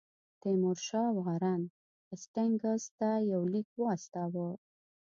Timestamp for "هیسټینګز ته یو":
2.09-3.41